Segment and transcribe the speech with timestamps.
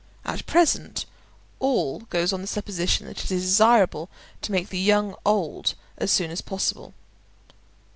[0.25, 1.05] At present
[1.59, 4.09] all goes on the supposition that it is desirable
[4.41, 6.95] to make the young old as soon as possible.